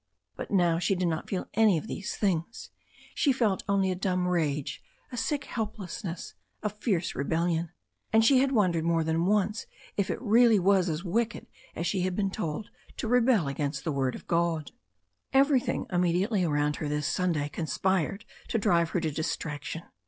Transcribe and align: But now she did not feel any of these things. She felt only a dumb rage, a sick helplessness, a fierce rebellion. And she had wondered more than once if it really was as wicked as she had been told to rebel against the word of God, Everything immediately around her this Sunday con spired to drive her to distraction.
But 0.35 0.49
now 0.49 0.79
she 0.79 0.95
did 0.95 1.07
not 1.07 1.29
feel 1.29 1.47
any 1.53 1.77
of 1.77 1.85
these 1.85 2.15
things. 2.17 2.71
She 3.13 3.31
felt 3.31 3.61
only 3.69 3.91
a 3.91 3.95
dumb 3.95 4.27
rage, 4.27 4.81
a 5.11 5.15
sick 5.15 5.43
helplessness, 5.45 6.33
a 6.63 6.69
fierce 6.71 7.13
rebellion. 7.13 7.69
And 8.11 8.25
she 8.25 8.39
had 8.39 8.51
wondered 8.51 8.83
more 8.83 9.03
than 9.03 9.27
once 9.27 9.67
if 9.97 10.09
it 10.09 10.19
really 10.19 10.57
was 10.57 10.89
as 10.89 11.03
wicked 11.03 11.45
as 11.75 11.85
she 11.85 12.01
had 12.01 12.15
been 12.15 12.31
told 12.31 12.71
to 12.97 13.07
rebel 13.07 13.47
against 13.47 13.83
the 13.83 13.91
word 13.91 14.15
of 14.15 14.25
God, 14.25 14.71
Everything 15.33 15.85
immediately 15.91 16.43
around 16.43 16.77
her 16.77 16.87
this 16.89 17.05
Sunday 17.05 17.47
con 17.47 17.67
spired 17.67 18.25
to 18.47 18.57
drive 18.57 18.89
her 18.89 18.99
to 19.01 19.11
distraction. 19.11 19.83